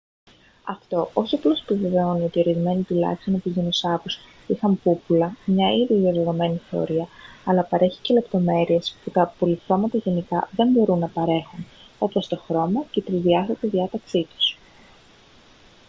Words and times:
αυτό 0.63 1.11
όχι 1.13 1.35
απλώς 1.35 1.61
επιβεβαιώνει 1.61 2.23
ότι 2.25 2.39
ορισμένοι 2.39 2.83
τουλάχιστον 2.83 3.33
από 3.33 3.43
τους 3.43 3.53
δεινοσαύρους 3.53 4.19
είχαν 4.47 4.79
πούπουλα 4.83 5.35
μια 5.45 5.69
ήδη 5.73 5.95
διαδεδομένη 5.97 6.57
θεωρία 6.69 7.07
αλλά 7.45 7.63
παρέχει 7.63 7.99
και 8.01 8.13
λεπτομέρειες 8.13 8.97
που 9.03 9.09
τα 9.11 9.21
απολιθώματα 9.21 9.97
γενικά 9.97 10.47
δεν 10.51 10.71
μπορούν 10.71 10.99
να 10.99 11.07
παρέχουν 11.07 11.65
όπως 11.99 12.27
το 12.27 12.37
χρώμα 12.37 12.81
και 12.91 13.01
την 13.03 13.13
τρισδιάστατη 13.13 13.67
διάταξή 13.67 14.27
τους 14.35 14.57